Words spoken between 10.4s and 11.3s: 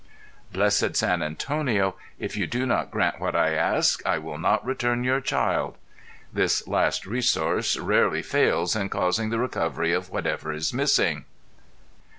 is missing.